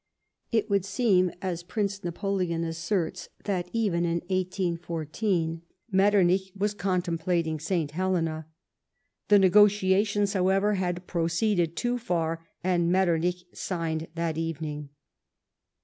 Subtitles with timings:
[0.49, 7.59] 127 It would seem, as Prince Napoleon asserts, that, even in 1814, Metternich was contemplating
[7.59, 7.91] St.
[7.91, 8.47] Helena.
[9.27, 14.89] The negotiations, however, had proceeded too far, and Metter nich siofned that evening.